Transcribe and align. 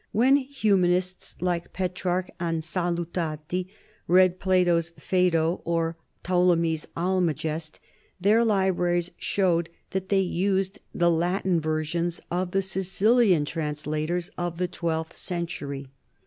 When 0.13 0.35
humanists 0.37 1.35
like 1.41 1.73
Pe 1.73 1.87
trarch 1.87 2.27
and 2.39 2.63
Salutati 2.63 3.67
read 4.07 4.39
Plato's 4.39 4.89
Ph&do 4.97 5.61
or 5.63 5.95
Ptolemy's 6.23 6.87
Almagest, 6.97 7.79
their 8.19 8.43
libraries 8.43 9.11
show 9.19 9.61
that 9.91 10.09
they 10.09 10.21
used 10.21 10.79
the 10.91 11.11
Latin 11.11 11.61
versions 11.61 12.19
of 12.31 12.49
the 12.49 12.63
Sicilian 12.63 13.45
translators 13.45 14.31
of 14.39 14.57
the 14.57 14.67
twelfth 14.67 15.15
cen 15.15 15.45
tury. 15.45 15.89